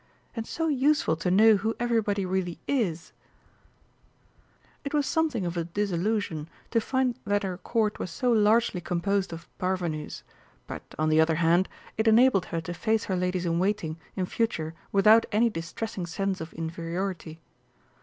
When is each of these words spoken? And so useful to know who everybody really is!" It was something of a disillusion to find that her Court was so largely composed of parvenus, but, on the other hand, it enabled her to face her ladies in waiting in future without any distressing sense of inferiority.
And 0.35 0.47
so 0.47 0.67
useful 0.67 1.15
to 1.17 1.29
know 1.29 1.57
who 1.57 1.75
everybody 1.79 2.25
really 2.25 2.57
is!" 2.67 3.13
It 4.83 4.95
was 4.95 5.05
something 5.05 5.45
of 5.45 5.55
a 5.55 5.63
disillusion 5.65 6.49
to 6.71 6.81
find 6.81 7.19
that 7.23 7.43
her 7.43 7.59
Court 7.59 7.99
was 7.99 8.09
so 8.09 8.31
largely 8.31 8.81
composed 8.81 9.31
of 9.31 9.47
parvenus, 9.59 10.23
but, 10.65 10.81
on 10.97 11.09
the 11.09 11.21
other 11.21 11.35
hand, 11.35 11.69
it 11.99 12.07
enabled 12.07 12.45
her 12.45 12.61
to 12.61 12.73
face 12.73 13.03
her 13.03 13.15
ladies 13.15 13.45
in 13.45 13.59
waiting 13.59 13.99
in 14.15 14.25
future 14.25 14.73
without 14.91 15.27
any 15.31 15.51
distressing 15.51 16.07
sense 16.07 16.41
of 16.41 16.51
inferiority. 16.53 17.39